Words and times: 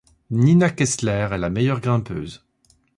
Nina 0.31 0.71
Kessler 0.71 1.27
est 1.31 1.37
la 1.37 1.51
meilleure 1.51 1.79
grimpeuse. 1.79 2.43